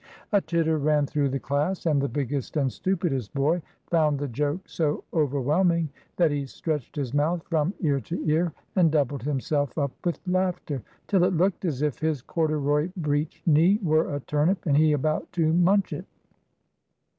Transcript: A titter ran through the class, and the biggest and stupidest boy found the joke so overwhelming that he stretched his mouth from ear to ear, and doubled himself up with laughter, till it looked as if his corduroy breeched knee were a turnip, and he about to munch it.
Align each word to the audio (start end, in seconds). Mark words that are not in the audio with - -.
A 0.31 0.41
titter 0.41 0.79
ran 0.79 1.05
through 1.05 1.29
the 1.29 1.39
class, 1.39 1.85
and 1.85 2.01
the 2.01 2.09
biggest 2.09 2.57
and 2.57 2.73
stupidest 2.73 3.35
boy 3.35 3.61
found 3.91 4.17
the 4.17 4.27
joke 4.27 4.67
so 4.67 5.03
overwhelming 5.13 5.89
that 6.15 6.31
he 6.31 6.47
stretched 6.47 6.95
his 6.95 7.13
mouth 7.13 7.43
from 7.47 7.75
ear 7.81 7.99
to 7.99 8.19
ear, 8.27 8.51
and 8.75 8.91
doubled 8.91 9.21
himself 9.21 9.77
up 9.77 9.91
with 10.03 10.19
laughter, 10.25 10.81
till 11.05 11.23
it 11.23 11.35
looked 11.37 11.65
as 11.65 11.83
if 11.83 11.99
his 11.99 12.23
corduroy 12.23 12.89
breeched 12.99 13.45
knee 13.45 13.77
were 13.83 14.15
a 14.15 14.19
turnip, 14.21 14.65
and 14.65 14.75
he 14.77 14.91
about 14.91 15.31
to 15.33 15.53
munch 15.53 15.93
it. 15.93 16.05